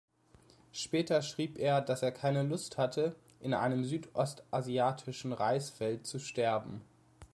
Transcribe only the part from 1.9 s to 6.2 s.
er keine Lust hatte, in einem südostasiatischen Reisfeld zu